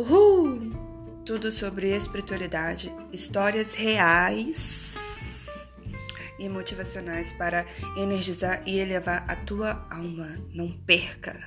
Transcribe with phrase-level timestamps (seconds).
[0.00, 0.72] Uhul!
[1.26, 5.76] Tudo sobre espiritualidade, histórias reais
[6.38, 7.66] e motivacionais para
[7.98, 10.38] energizar e elevar a tua alma.
[10.54, 11.38] Não perca!